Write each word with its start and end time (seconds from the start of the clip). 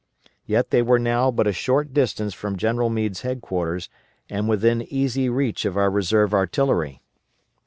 Yet 0.47 0.71
they 0.71 0.81
were 0.81 0.97
now 0.97 1.29
but 1.29 1.45
a 1.45 1.53
short 1.53 1.93
distance 1.93 2.33
from 2.33 2.57
General 2.57 2.89
Meade's 2.89 3.21
headquarters, 3.21 3.87
and 4.31 4.49
within 4.49 4.81
easy 4.91 5.29
reach 5.29 5.63
of 5.63 5.77
our 5.77 5.91
reserve 5.91 6.33
artillery. 6.33 7.03